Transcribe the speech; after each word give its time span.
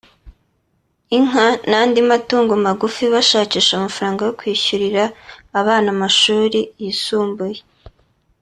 inka 1.17 1.45
n’andi 1.69 1.99
matungo 2.11 2.53
magufi 2.65 3.03
bashakisha 3.13 3.71
amafaranga 3.75 4.19
yo 4.27 4.33
kwishyurira 4.39 5.03
abana 5.59 5.87
amashuri 5.95 6.59
yisumbuye 6.83 7.59